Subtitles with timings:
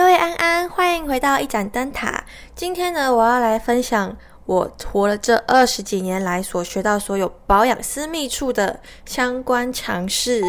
[0.00, 2.24] 各位安安，欢迎回到一盏灯塔。
[2.54, 10.40] 今天呢，我要来分享我活了这二十几年来所学到所有保养私密处的相关常识。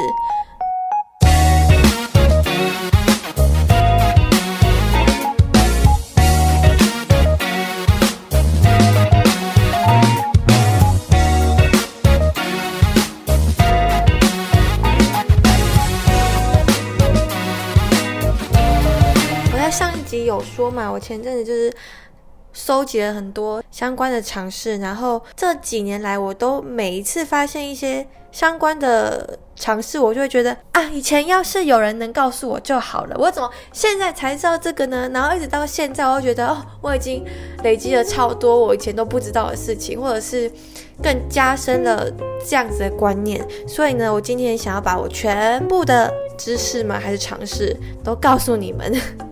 [20.71, 20.91] 嘛？
[20.91, 21.71] 我前阵子就是
[22.53, 35.09] 收集了很多相关的尝试，然后这几年来，我都每一次发现一些相关的尝试，我就会觉得啊，以前要是有人能告诉我就好了，我怎么现在才知道这个呢？
[35.13, 37.25] 然后一直到现在，我会觉得哦，我已经
[37.63, 40.51] 累积了超多我以前都不知道的事情，或者是
[41.01, 42.11] 更加深了
[42.45, 43.45] 这样子的观念。
[43.65, 49.30] 所以呢，我今天想要把我全部的知识嘛，还是尝试都告诉你们。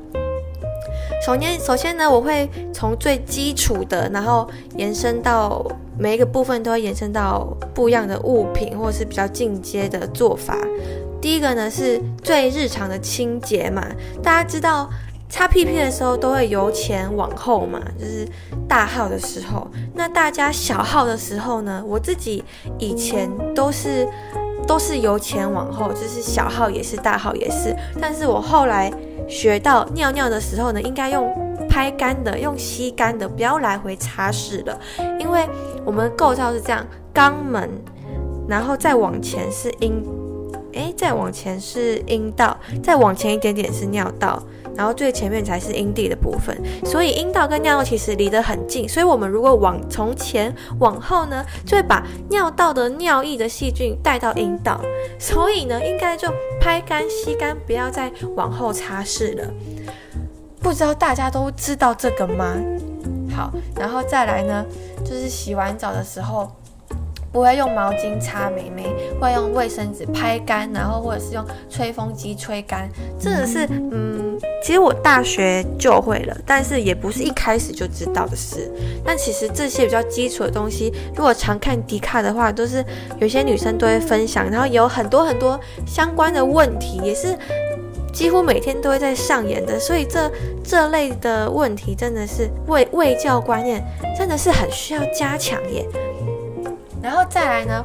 [1.25, 5.65] 首先，首先呢，我会从最基础的，然后延伸到
[5.97, 10.57] 每一个部分，都会延伸到不一样的物品，或者是比较进阶的做法。
[11.21, 13.85] 第一个呢，是最日常的清洁嘛。
[14.23, 14.89] 大家知道
[15.29, 18.25] 擦屁屁的时候都会由前往后嘛，就是
[18.67, 19.67] 大号的时候。
[19.93, 22.43] 那大家小号的时候呢，我自己
[22.77, 24.07] 以前都是
[24.65, 27.75] 都是由前往后，就是小号也是，大号也是。
[27.99, 28.89] 但是我后来。
[29.29, 31.31] 学到尿尿的时候呢，应该用
[31.69, 34.77] 拍干的，用吸干的，不要来回擦拭了，
[35.19, 35.47] 因为
[35.85, 37.69] 我们构造是这样：肛门，
[38.47, 40.03] 然后再往前是阴，
[40.73, 44.41] 诶，再往前是阴道，再往前一点点是尿道。
[44.79, 54.79] 然后最前面才是阴蒂的部分，所以阴道跟尿道其实离得很近，所以我们如果往从前往后呢，就会把尿道的尿液的细菌带到阴道，
[55.19, 56.29] 所以呢，应该就
[56.61, 59.43] 拍干吸干，不要再往后擦拭了。
[60.61, 62.55] 不知道大家都知道这个吗？
[63.35, 64.65] 好，然后再来呢，
[65.03, 66.49] 就是洗完澡的时候。
[67.31, 72.89] 不会用毛巾擦美眉，会用卫生纸拍干，然后或者是用吹风机吹干。
[73.19, 74.28] 这个是，嗯，
[74.61, 78.69] 其实我大学就会了，但是也不是一开始就知道的事。
[79.03, 82.83] 但其实这些比较基础的东西，如果常看迪卡的话，都是
[83.19, 87.37] 有些女生都会分享，然后有很多很多相关的问题，也是
[88.13, 89.79] 几乎每天都会在上演的。
[89.79, 90.31] 所以这
[90.63, 93.83] 这类的问题真的是卫卫教观念
[94.17, 95.87] 真的是很需要加强耶。
[97.01, 97.83] 然后再来呢，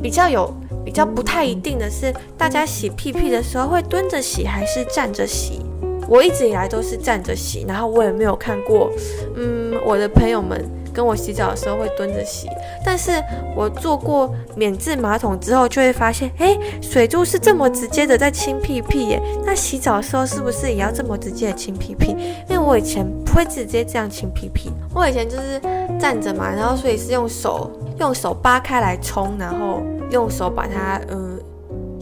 [0.00, 0.54] 比较有
[0.84, 5.60] 比较不太一定的是，大家洗屁屁的时候会蹲着洗还是站着洗？
[6.08, 8.90] 我一直以来都是站着洗，然后我也没有看过，
[9.36, 12.48] 嗯，我的朋友们跟我洗澡的时候会蹲着洗。
[12.84, 13.12] 但是
[13.56, 19.22] 我做过免治马桶之后，就会发现，哎，水柱是这么直接的在清屁屁耶。
[19.44, 22.16] 那洗澡的时候是不是也要这么直接的清屁屁？
[22.48, 25.60] 因为我以前不会直接这样清屁屁，我以前就是
[25.98, 27.70] 站着嘛，然后所以是用手。
[27.98, 29.80] 用手扒开来冲，然后
[30.10, 31.38] 用手把它嗯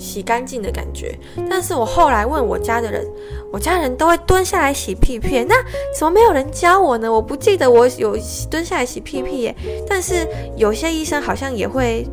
[0.00, 1.16] 洗干净的感觉。
[1.48, 3.06] 但是我后来问我家的人，
[3.52, 5.54] 我家人都会蹲下来洗屁屁，那
[5.96, 7.12] 怎么没有人教我呢？
[7.12, 8.16] 我不记得我有
[8.50, 9.54] 蹲下来洗屁屁耶。
[9.86, 12.06] 但是有些医生好像也会，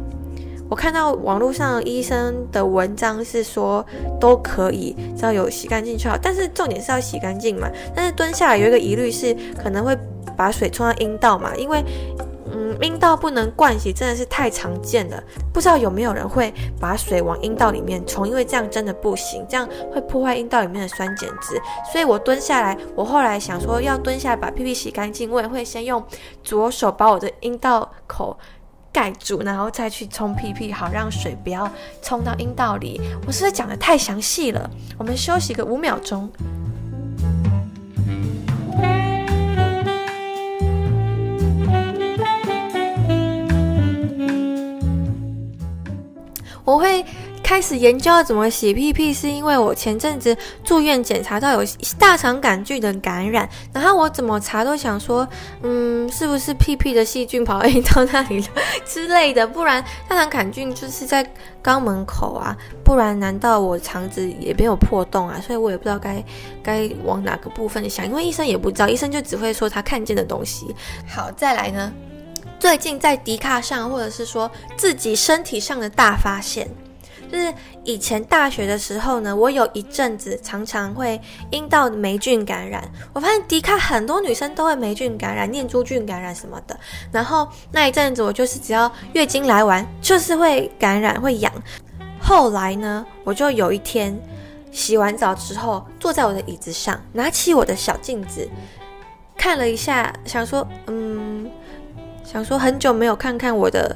[0.70, 3.84] 我看到网络上医生的文章是说
[4.20, 6.18] 都可以，只要有洗干净就好。
[6.22, 7.70] 但是重点是要洗干净嘛。
[7.96, 9.97] 但是蹲下来有一个疑虑是可能会
[10.36, 11.81] 把水冲到阴道嘛，因为。
[12.81, 15.23] 阴道不能灌洗真的是太常见了，
[15.53, 21.61] 不知道有没有人会把水往阴道里面冲，因为这样真的不行，这样会破坏阴道里面的酸碱值。
[21.91, 26.03] 所以我蹲下来，我后来想说要蹲下来把屁屁洗干净，我也会先用
[26.44, 28.38] 左手把我的阴道口
[28.91, 31.69] 盖住，然后再去冲屁屁，好让水不要
[32.01, 32.99] 冲到阴道里。
[33.25, 34.69] 我是不是讲的太详细了？
[34.97, 36.29] 我们休息个五秒钟。
[46.67, 47.03] 我会
[47.41, 50.35] 开始研究要怎么洗屁屁，是因为我前阵子
[50.66, 51.66] 住院检查到有
[51.97, 55.25] 大肠杆菌的感染，然后我怎么查都想说，
[55.64, 57.67] 嗯，是不是屁屁的细菌跑到
[58.11, 58.47] 那里了
[58.85, 59.47] 之类的？
[59.47, 61.25] 不然大肠杆菌就是在
[61.64, 62.53] 肛门口啊，
[62.84, 65.40] 不然难道我肠子也没有破洞啊？
[65.40, 66.22] 所以我也不知道该
[66.61, 70.75] 该往哪个部分想，因为医生也不知道，医生就只会说他看见的东西。
[71.08, 71.93] 好，再来呢？
[72.59, 76.68] 最近在迪卡上，或者是说自己身体上的大发现，
[77.32, 81.20] 就是以前大学的时候呢，我有一阵子常常会
[81.52, 82.84] 阴道霉菌感染。
[83.14, 86.78] 我发现迪卡很多女生都会霉菌感染、念珠菌感染什么的。
[87.12, 91.52] 然后那一阵子我就是只要月经来完，就是会感染、会痒。
[92.20, 94.20] 后来呢，我就有一天
[94.72, 98.50] 洗完澡之后，坐在我的椅子上，拿起我的小镜子，
[99.38, 101.50] 看了一下，想说，嗯，
[102.29, 103.96] 想说很久没有看看我的，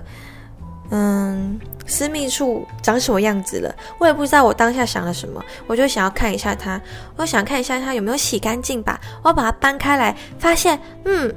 [0.90, 3.76] 嗯，私密处长什么样子了。
[3.98, 6.80] 我也不知道我当下想了什么，我就想要看一下它，
[7.18, 8.98] 我想看一下它有没有洗干净吧。
[9.22, 11.30] 我要把它搬开来，发现，嗯，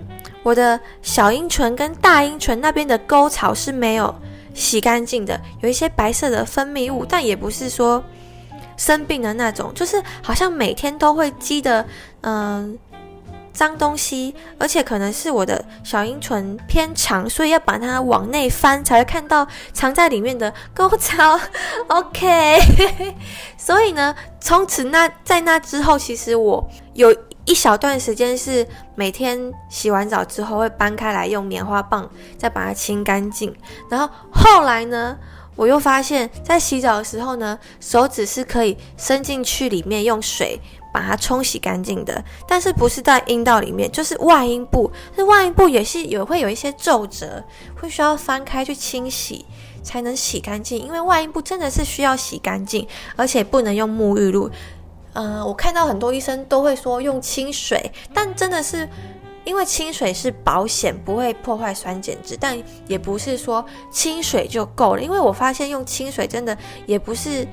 [0.45, 4.15] 我的小阴唇跟大阴唇那边的沟槽是没有
[4.55, 8.03] 洗干净的，有一些白色的分泌物，但也不是说。
[8.77, 11.87] 生病的那种，就是好像每天都会积的，
[12.23, 12.77] 嗯，
[13.55, 21.41] 脏东西，而且可能是我的小阴唇偏长，所以要把它往内翻，才会看到藏在里面的沟槽。
[21.89, 22.59] OK，
[23.57, 33.55] 所以呢，从此那在那之后，其实我有一小段时间是每天洗完澡之后会搬开来用棉花棒再把它清干净，
[33.89, 35.17] 然后后来呢。
[35.57, 40.61] 我又发现，在洗澡的时候呢，手指是可以伸进去里面用水
[40.95, 44.89] 把它冲洗干净的，但是不是在阴道里面，就是外阴部。
[45.17, 47.43] 那外阴部也是有会有一些皱褶，
[47.75, 49.45] 会需要翻开去清洗
[49.83, 50.79] 才能洗干净。
[50.79, 52.87] 因为外阴部真的是需要洗干净，
[53.17, 54.49] 而且不能用沐浴露。
[55.15, 58.89] 嗯，我看到很多医生都会说用清水，但真的是。
[59.47, 65.03] 因为清水是保险，不会破坏酸碱值，但也不是说清水就够了。
[65.03, 66.57] 因为我发现用清水真的
[66.87, 67.47] 也不是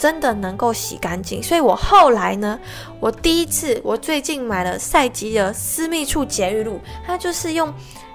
[0.00, 2.58] 真的能够洗干净，所以我后来呢，
[2.98, 7.70] 我第一次，我最近买了赛吉的私密处洁浴露，它就是用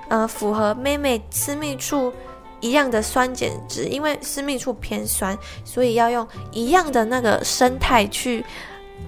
[0.10, 2.12] 呃符合妹妹私密处
[2.60, 8.44] 一样的酸碱值，因为私密处偏酸，所以要用一样的那个生态去。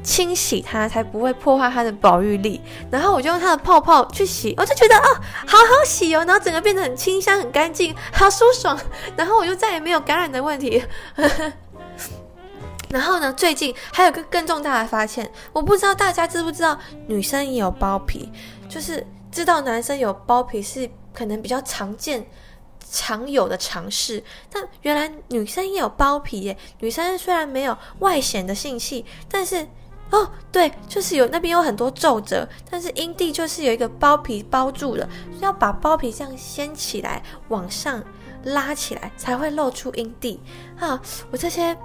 [0.04, 2.60] 清洗它才不会破坏它的保育力，
[2.92, 5.08] 然后我就用它的泡泡去洗，我就觉得哦，
[5.46, 8.78] 好好洗哦，然后整个变得很清香、很干净，好舒爽，
[9.16, 10.84] 然后我就再也没有感染的问题。
[12.90, 18.32] 然后呢，最近还有个更重大的发现，我不知道大家知不知道，女生也有包皮，
[18.70, 22.26] 就是知道男生有包皮是可能比较常见、
[22.90, 26.58] 常有的尝试，但原来女生也有包皮耶。
[26.80, 29.68] 女生虽然没有外显的性器，但是
[30.10, 35.08] 哦，对，就是有那边有很多皱褶，但是阴蒂就是有一个包皮包住了，
[35.42, 38.02] 要把包皮这样掀起来，往上
[38.46, 40.40] 拉起来，才会露出阴蒂。
[40.80, 40.98] 啊，
[41.30, 41.78] 我这些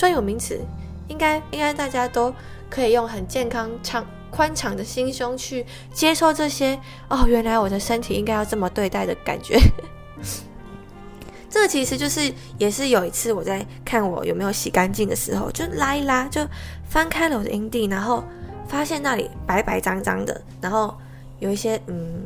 [0.00, 0.58] 专有名词，
[1.08, 2.32] 应该应该大家都
[2.70, 6.80] 可以用很健康、敞宽敞的心胸去接受这些。
[7.10, 9.60] 哦，原来我的身体应该要这么对待的感觉。
[11.50, 16.40] 这其实就是也是有一次我在看我有没有洗干净的时候，就拉一拉就。
[16.88, 18.24] 翻开了我的阴蒂，然后
[18.66, 20.96] 发现那里白白脏脏的，然后
[21.40, 22.24] 有一些嗯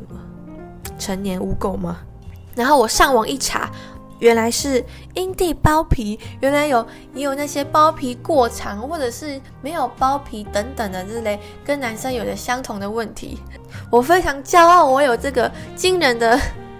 [0.97, 1.99] 成年污垢吗？
[2.55, 3.69] 然后我上网一查，
[4.19, 4.83] 原来是
[5.13, 13.39] 阴蒂包皮，原来有也有那些包皮过长或者是没有包皮等等的之类，跟男生有着相同的问题。
[13.91, 16.39] 我非常骄傲，我有这个惊人的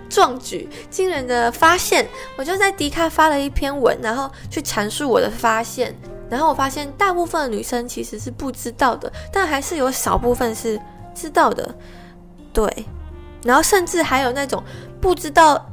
[0.10, 2.08] 壮举、惊人的发现。
[2.38, 5.94] 我就在迪卡发了一篇文，然后去阐述我的发现。
[6.30, 10.80] 然后我发现，大部分女生其实是不知道的，但还是有少部分是
[11.14, 11.76] 知道的，
[12.52, 12.86] 对。
[13.44, 14.64] 然后甚至还有那种
[15.00, 15.64] 不知道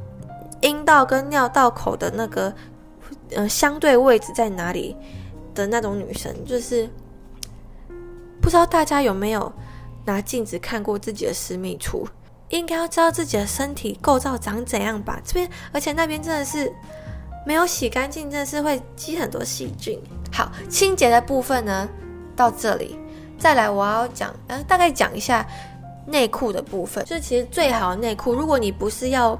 [0.63, 2.51] 阴道跟尿道口的那个
[3.35, 4.95] 呃相对位置在哪里
[5.53, 6.89] 的那种女生，就是
[8.41, 9.51] 不知道大家有没有
[10.05, 12.07] 拿镜子看过自己的私密处，
[12.49, 15.21] 应该要知道自己的身体构造长怎样吧？
[15.25, 16.73] 这边而且那边真的是
[17.45, 19.99] 没有洗干净，真的是会积很多细菌。
[20.31, 21.87] 好，清洁的部分呢，
[22.37, 22.97] 到这里，
[23.37, 25.45] 再来我要讲，呃，大概讲一下
[26.07, 27.03] 内裤的部分。
[27.03, 29.37] 就其实最好的内裤，如果你不是要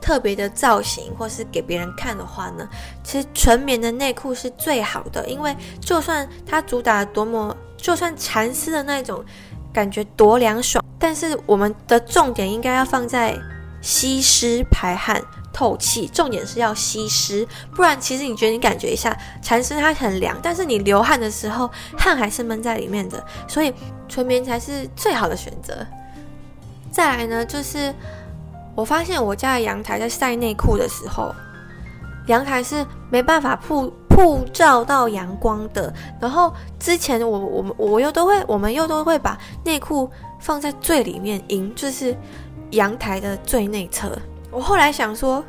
[0.00, 2.68] 特别的造型或是给别人看的话呢，
[3.02, 9.24] 其实纯棉的内裤是最好的，因为就算它主打多么，就算蚕丝的那种
[9.72, 13.38] 感觉多凉爽，但是我们的重点应该要放在
[13.80, 15.22] 吸湿排汗。
[15.50, 23.74] 透气，重点是要吸湿，不然其实你觉得你感觉一下蚕丝它很凉，但是你流汗的时候汗还是闷在里面的，所以
[24.08, 25.84] 纯棉才是最好的选择。
[26.92, 27.92] 再来呢，就是
[28.78, 31.34] 我发现我家的阳台在晒内裤的时候，
[32.28, 35.92] 阳台是没办法曝曝照到阳光的。
[36.20, 40.08] 然后之前我我们我又都会我们又都会把内裤
[40.38, 42.16] 放在最里面，阴就是
[42.70, 44.16] 阳台的最内侧。
[44.48, 45.42] 我后来想说，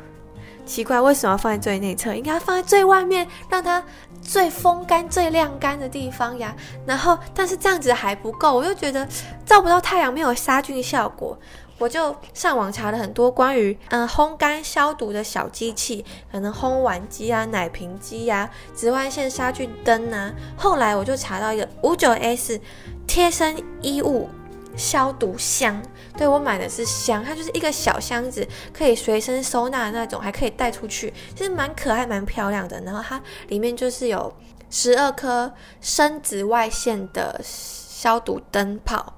[0.66, 2.12] 奇怪，为什么要放在最内侧？
[2.12, 3.80] 应该放在最外面，让它
[4.20, 6.52] 最风干、最晾干的地方呀。
[6.84, 9.06] 然后，但是这样子还不够，我又觉得
[9.46, 11.38] 照不到太阳，没有杀菌效果。
[11.80, 20.30] 我就上网查了很多关于嗯烘干消毒的小机器，可能烘碗机啊、奶瓶机呀、紫外线杀菌灯啊。
[20.58, 22.60] 后来我就查到一个五九 S
[23.06, 24.28] 贴身衣物
[24.76, 25.82] 消毒箱，
[26.18, 32.78] 对我买的是箱，它就是一个小箱子，可以随身收纳那种，还可以带出去，其实蛮可爱、蛮漂亮的。
[32.82, 33.18] 然后它
[33.48, 34.30] 里面就是有
[34.68, 39.14] 十二颗深紫外线的消毒灯泡。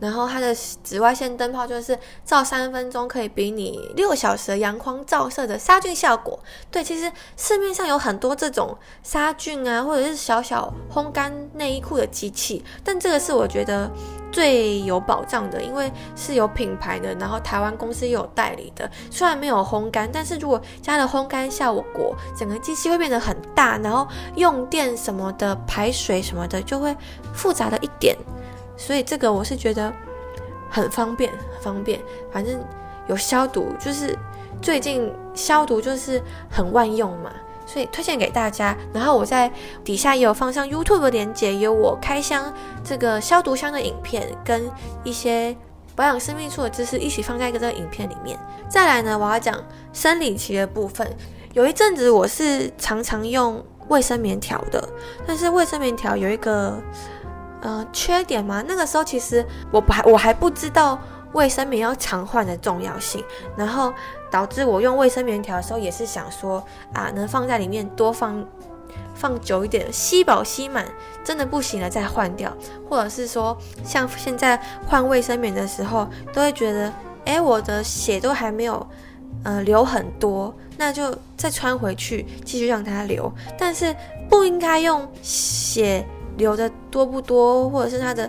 [0.00, 6.38] 然后它的紫外线灯泡就是照三分钟可以比你六小时阳光照射的杀菌效果。
[6.70, 13.90] 对，其实市面上有很多这种杀菌啊，或者是小小烘干内衣裤的机器，但这个是我觉得
[14.32, 18.90] 最有保障的，因为是有品牌的，然后台湾公司又有代理的。
[19.10, 26.96] 虽然没有烘干，但是如果加了烘干效果，整个机器会变得很大，然后用电什么的排水什么的就会
[27.34, 28.16] 复杂了一点。
[28.80, 29.92] 所以这个我是觉得
[30.70, 32.00] 很方便，很方便。
[32.32, 32.58] 反正
[33.08, 34.16] 有消毒，就是
[34.62, 36.20] 最近消毒就是
[36.50, 37.30] 很万用嘛，
[37.66, 38.74] 所以推荐给大家。
[38.90, 39.52] 然后我在
[39.84, 42.50] 底下也有放上 YouTube 的链接，有我开箱
[42.82, 44.62] 这个消毒箱的影片，跟
[45.04, 45.54] 一些
[45.94, 48.38] 保养生命处的知识一起放在一个这个影片里面。
[48.66, 51.06] 再来呢，我要讲生理期的部分。
[51.52, 54.88] 有一阵子我是常常用卫生棉条的，
[55.26, 56.80] 但是卫生棉条有一个。
[57.62, 58.64] 呃，缺点吗？
[58.66, 60.98] 那个时候其实我不还我还不知道
[61.32, 63.22] 卫生棉要常换的重要性，
[63.56, 63.92] 然后
[64.30, 66.64] 导致我用卫生棉条的时候也是想说
[66.94, 68.42] 啊，能放在里面多放
[69.14, 70.86] 放久一点，吸饱吸满，
[71.22, 72.50] 真的不行了再换掉，
[72.88, 76.92] 或者是说像现在换卫生棉的时候，都会觉得，
[77.26, 78.86] 哎，我的血都还没有
[79.44, 83.94] 呃流很多，那就再穿回去继续让它流，但是
[84.30, 86.04] 不应该用血。
[86.36, 88.28] 留的多不多，或者是它的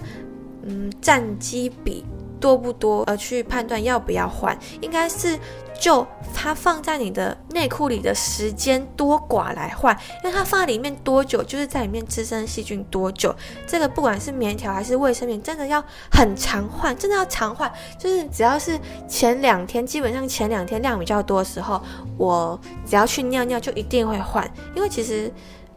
[0.64, 2.06] 嗯占机比
[2.40, 5.38] 多不多，而去判断要不要换，应该是
[5.80, 13.36] 就它放在你的内裤里的时间多寡来换，因为它放在里面多久，就是在里面滋生细菌多久。
[13.68, 17.72] 这个不管是棉条还是卫生棉，真的要很常换，真的要常换。
[18.00, 21.80] 就是只要是前两天，基本上前两天量比较多的时候，
[22.18, 25.32] 我只要去尿尿就一定会换，因为其实。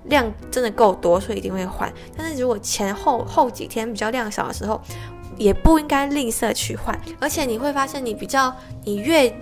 [0.05, 1.93] 量真的够多，所以一定会换。
[2.17, 4.81] 但是如果前后后几天比较量少的时候，
[5.37, 6.99] 也不应该吝啬去换。
[7.21, 9.35] 而且你会发现，你比较你越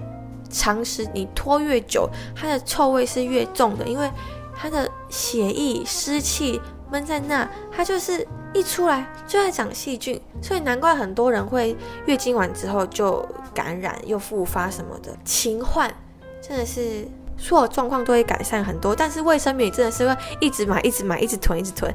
[0.49, 4.11] 长时你拖越久，它的臭味是越重的，因为
[4.54, 11.76] 它的血液湿气闷在那，它就是一出来就在长细菌，所以难怪很多人会
[12.07, 15.16] 月经完之后就感染又复发什么的。
[15.25, 15.92] 勤换
[16.40, 17.07] 真的是。
[17.42, 21.92] 所有状况都会改善很多，但是卫生棉真的是会一直买、一直买、一直囤、一直囤。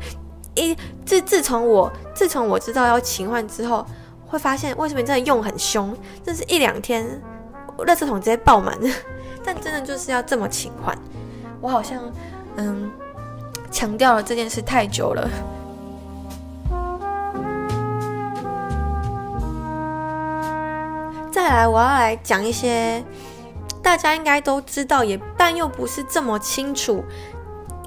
[0.56, 0.76] 一
[1.06, 3.86] 自自从我自从我知道要勤换之后，
[4.28, 7.22] 会发现卫生棉真的用很凶，真是一两天，
[7.78, 8.78] 垃圾桶直接爆满。
[9.42, 10.94] 但真的就是要这么勤换，
[11.62, 12.04] 我好像
[12.58, 12.92] 嗯
[13.72, 15.30] 强调了这件事太久了。
[21.32, 23.02] 再来，我要来讲一些。
[23.88, 27.02] 大家应该都知道，也但又不是这么清楚，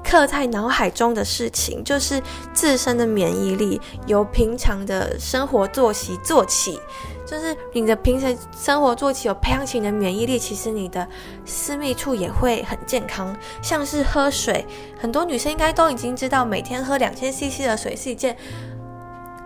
[0.03, 2.19] 刻在脑海中的事情，就是
[2.55, 6.81] 自身的免疫力由平常的生活作息做起，
[7.23, 11.07] 就是你的平时生活做起有培养起你的免疫力，其实你的
[11.45, 13.37] 私密处也会很健康。
[13.61, 14.65] 像是喝水，
[14.99, 18.35] 很多女生应该都已经知道，每天喝两千 CC 的水是一件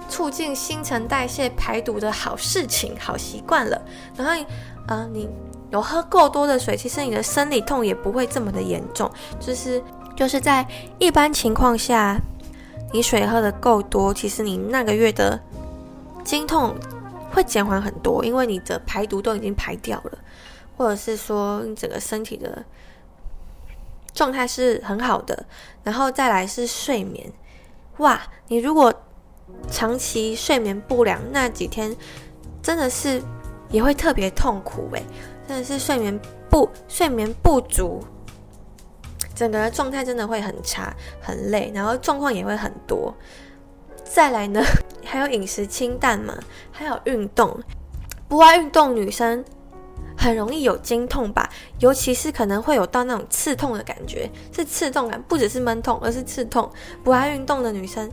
[0.07, 3.81] 促进新陈代谢、排毒的好事情、好习惯了。
[4.15, 4.45] 然后，
[4.87, 5.27] 啊，你。
[5.71, 9.09] 有喝够多的水，其实你的生理痛也不会这么的严重。
[9.39, 9.81] 就是
[10.15, 10.65] 就是在
[10.99, 12.17] 一般情况下，
[12.93, 15.39] 你水喝的够多，其实你那个月的
[16.23, 16.75] 经痛
[17.31, 20.17] 会减缓很多，因为你的排毒都已经排掉了，
[20.77, 22.63] 或者是说你整个身体的
[24.13, 25.45] 状态是很好的。
[25.83, 27.29] 然后再来是睡眠，
[27.97, 28.93] 哇，你如果
[29.69, 31.93] 长期睡眠不良，那几天
[32.61, 33.21] 真的是
[33.69, 35.03] 也会特别痛苦诶。
[35.47, 38.03] 真的是睡眠不睡眠不足，
[39.35, 43.13] 整个人状态真的会很差、很累，然后状况也会很多。
[44.03, 44.61] 再来呢，
[45.03, 46.37] 还有饮食清淡嘛，
[46.71, 47.59] 还有运动。
[48.27, 49.43] 不爱运动女生
[50.17, 51.47] 很容易有经痛吧？
[51.79, 56.67] 尤其是可能会有到那种刺痛的感觉，是刺痛感，不只是闷痛，而是刺痛。
[57.03, 58.09] 不爱运动的女生，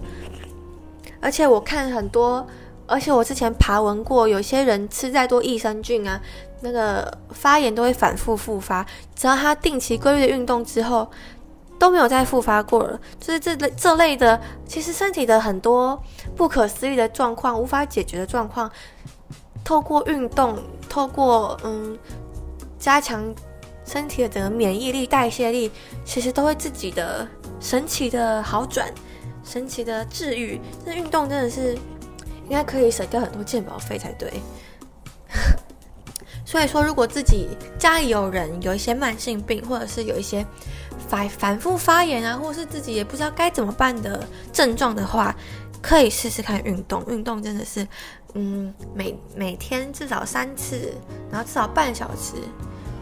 [1.20, 2.46] 而且我看很多，
[2.86, 6.20] 而且我之前爬文过，有些人吃再多益生菌啊。
[6.62, 11.06] 那个发炎都会反复复发，只要他定期规律的运动之后，
[11.78, 12.98] 都没有再复发过了。
[13.20, 16.00] 就是这类这类的，其实身体的很多
[16.36, 18.70] 不可思议的状况、无法解决的状况，
[19.64, 20.56] 透过运动、
[20.88, 21.98] 透过嗯
[22.78, 23.34] 加强
[23.84, 25.70] 身体的免疫力、代谢力，
[26.04, 27.26] 其实都会自己的
[27.58, 28.88] 神奇的好转，
[29.42, 30.60] 神奇的治愈。
[30.86, 31.74] 这运动真的是
[32.44, 34.32] 应该可以省掉很多健保费才对。
[36.52, 40.46] 所以说，如果自己家里有人有一些慢性病，或者是有一些
[41.08, 45.34] 反反复发炎啊，或者是自己也不知道该怎么办的症状的话，
[45.80, 47.02] 可以试试看运动。
[47.08, 47.88] 运动真的是，
[48.34, 50.92] 嗯，每每天至少三次，
[51.30, 52.34] 然后至少半小时，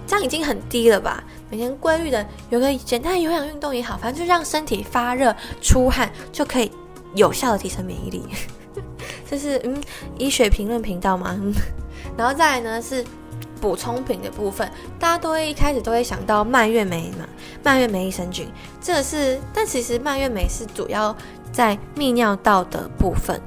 [0.06, 1.24] 这样已经很低了吧？
[1.50, 6.70] 每天规律的有个简单有氧运动也好，反正就让身体发热出汗，就可以
[7.16, 8.22] 有效的提升免疫力。
[9.28, 9.76] 这是嗯，
[10.18, 11.36] 医学评论频道吗？
[12.16, 13.04] 然后再来呢是。
[13.60, 17.28] 补充品的部分，大家都会一开始都会想到蔓越莓嘛，
[17.62, 18.48] 蔓越莓益生菌，
[18.80, 21.14] 这是，但其实蔓越莓是主要
[21.52, 23.40] 在泌尿道的部分。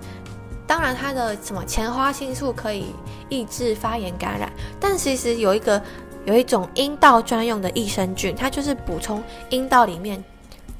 [0.67, 2.93] 当然，它的什么前花青素可以
[3.27, 5.82] 抑制发炎感染，但其实有一个
[6.25, 10.24] 有一种阴道专用的益生菌，它就是补充阴道里面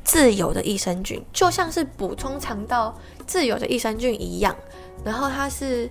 [0.04, 4.56] 自有的益生菌，就像是补充肠道自有的益生菌一样。
[5.04, 5.90] 然后它是，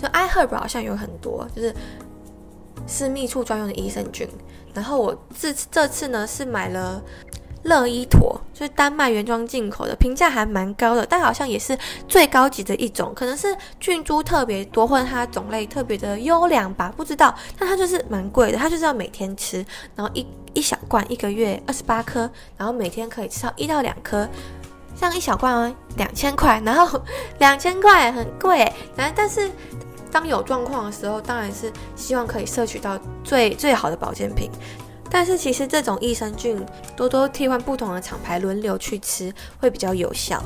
[0.00, 1.74] 就 iHerb 好像有很多，就是。
[2.90, 4.28] 是蜜处专用的益生菌，
[4.74, 7.00] 然后我这这次呢是买了
[7.62, 11.78] 乐伊妥，就是丹麦原装进口的，评价还蛮高的，但好像也是
[12.08, 17.34] 最高级的一种，可能是菌株特别多，或者它种类特别的优良吧，不知道。
[17.58, 24.28] 但它就是蛮贵的，它就是要每天吃，然后一一小罐一个月二十八颗，然后每天可以吃到一到两颗，
[24.96, 27.00] 像一小罐哦两千块，然后
[27.38, 29.50] 两千块很贵，然后但是。
[30.10, 34.50] 当有状况的时候，当然是希望可以摄取到最最好的保健品。
[35.12, 36.64] 但是其实这种益生菌
[36.96, 40.40] 多多替换不同的厂牌轮流去吃会比较有效。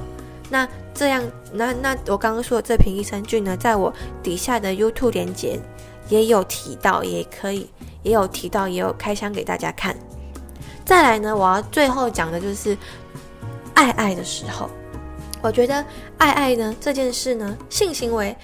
[0.49, 3.93] 那这样，那那我刚刚说的这瓶益生菌呢，在我
[4.23, 5.61] 底下的 YouTube 连接
[6.09, 7.69] 也有提到，也可以
[8.03, 9.95] 也有提到，也有开箱给大家看。
[10.85, 12.77] 再来呢，我要最后讲的就是
[13.75, 14.71] 爱爱的时候，
[15.43, 15.85] 我觉得
[16.17, 18.35] 爱爱呢这件事呢，性行为。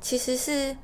[0.00, 0.76] 其实是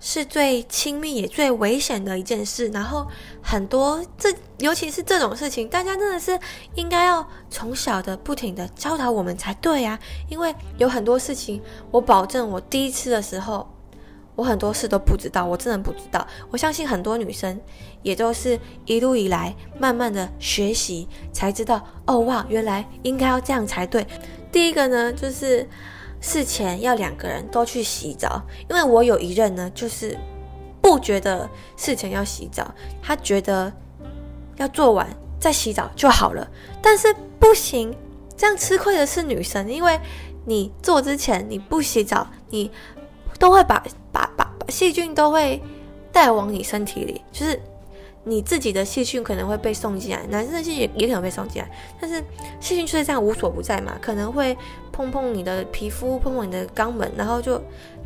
[0.00, 3.06] 是最亲密也最危险的一件事，然后
[3.42, 6.38] 很多这尤其是这种事情，大家真的是
[6.76, 9.98] 应该要从小的不停的教导我们才对呀。
[10.28, 11.60] 因为有很多事情，
[11.90, 13.68] 我保证我第一次的时候，
[14.36, 16.24] 我很多事都不知道，我真的不知道。
[16.50, 17.60] 我相信很多女生
[18.02, 24.06] 也都是一路以来慢慢的学习才知道，哦哇，原来应该要这样才对。
[24.52, 25.68] 第一个呢，就是。
[26.20, 30.18] 事前要两个人都去洗澡，因为我有一任呢，就是
[30.80, 33.72] 不觉得事前要洗澡，他觉得
[34.56, 36.48] 要做完再洗澡就好了。
[36.82, 37.94] 但是不行，
[38.36, 39.98] 这样吃亏的是女生，因为
[40.44, 42.70] 你做之前你不洗澡，你
[43.38, 45.62] 都会把把把细菌都会
[46.12, 47.60] 带往你身体里，就是。
[48.28, 52.22] 你自己的细菌可能会被送进来，男生的细菌也可能被送进来，但是
[52.60, 54.56] 细菌就是这样无所不在嘛，可能会
[54.92, 57.58] 碰碰你的皮肤，碰碰你的肛门，然后就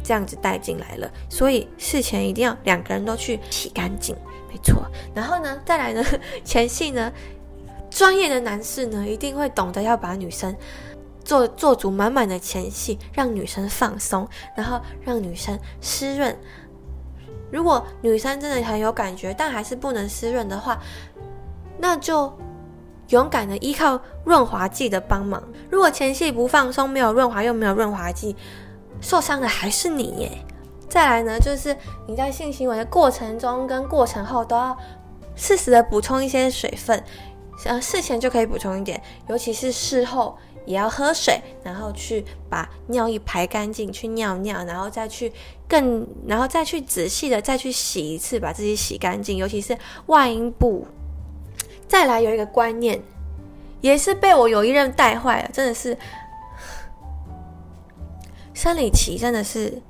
[0.02, 1.11] 这样子带进来了。
[1.28, 4.14] 所以事前一定要两个人都去洗干净，
[4.48, 4.85] 没错。
[5.14, 6.04] 然后呢，再来呢，
[6.44, 7.12] 前戏呢，
[7.90, 10.54] 专业的男士呢一定会懂得要把女生
[11.24, 16.37] 做做足满满的前戏，让女生放松，然后让女生湿润。
[17.52, 20.80] 如果女生真的很有感觉，但还是不能湿润的话，
[21.78, 22.32] 那就
[23.08, 25.42] 勇敢的依靠润滑剂的帮忙。
[25.70, 28.34] 如果前戏不放松，没有润滑又没有润滑剂，
[29.02, 30.32] 受伤的还是你耶。
[30.88, 31.76] 再来呢，就是
[32.08, 34.76] 你在性行为的过程中跟过程后都要
[35.36, 37.04] 适时的补充一些水分，
[37.66, 40.36] 呃，事前就可以补充一点，尤其是事后。
[40.64, 45.33] 也要喝水，然后去把尿液排干净，去尿尿，然后再去
[45.68, 50.87] 更，然后再去仔细的再去洗一次，把自己洗干净，尤其是外阴部。
[51.88, 53.01] 再来有一个观念，
[53.81, 55.96] 也是被我有一任带坏了，真的是
[58.55, 59.83] 生理期真的是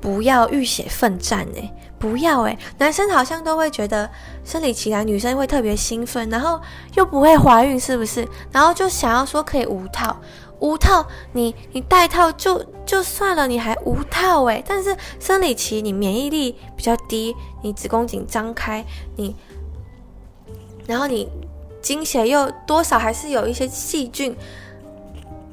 [0.00, 1.72] 不要浴血奋战哎。
[2.00, 4.08] 不要诶，男生好像都会觉得
[4.42, 6.58] 生理期来，女生会特别兴奋，然后
[6.94, 8.26] 又不会怀孕，是不是？
[8.50, 10.16] 然后就想要说可以无套，
[10.60, 14.64] 无套你你戴套就就算了，你还无套诶。
[14.66, 18.82] 但是生理期你免疫力比较低，你子宫颈张开，
[19.16, 19.36] 你
[20.86, 21.28] 然后你
[21.82, 24.34] 经血又多少还是有一些细菌，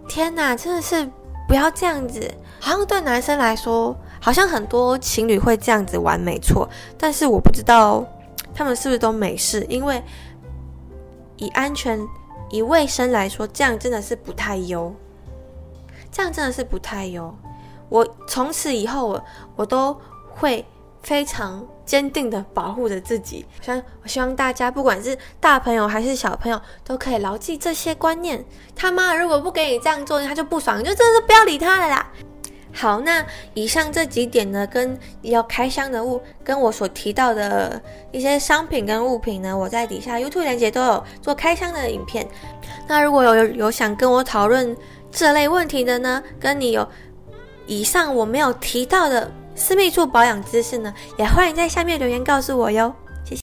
[0.08, 1.10] 天哪，真的是
[1.46, 3.94] 不要这样子，好像对男生来说。
[4.20, 6.68] 好像很多情侣会这样子玩，没错。
[6.98, 8.06] 但是我不知道
[8.54, 10.02] 他们是不是都没事，因为
[11.38, 12.00] 以安全、
[12.50, 14.94] 以卫生来说，这样真的是不太优。
[16.12, 17.34] 这样真的是不太优。
[17.90, 19.24] 我从此以后，我
[19.56, 19.96] 我都
[20.34, 20.66] 会
[21.04, 23.46] 非常坚定的保护着自己。
[24.02, 28.44] 我希望大家不管是大朋友还是小朋友，都可以牢记这些观念。
[28.76, 32.12] 他妈如果不给你这样做，他就不爽，你就真的不要理他了啦。
[32.80, 42.28] 好，那以上这几点呢，跟要开箱的物，跟我所提到的一些商品跟物品呢，我在底下 YouTube 链接都有做开箱的影片。
[42.88, 44.78] 那如果有有想跟我讨论
[45.12, 46.88] 这类问题的呢，跟你有
[47.66, 52.94] 以上我没有提到的私密处保养知识呢，也欢迎在下面留言告诉我哟。